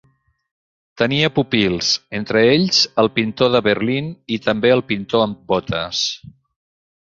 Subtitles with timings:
[1.01, 6.03] Tenia pupils, entre ells el pintor de Berlín i també el pintor amb botes.